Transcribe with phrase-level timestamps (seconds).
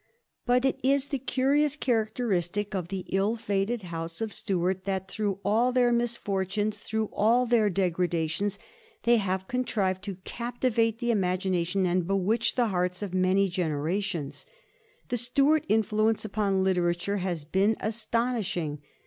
[0.47, 5.37] But it is the curious characteristic of the ill fated House of Stuart that, through
[5.45, 8.57] all their misfortunes, through all their degradations,
[9.03, 14.47] they have contrived to captivate the imagination and bewitch the hearts of many generations.
[15.09, 18.81] The Stuart influence upon literature has been astonishing.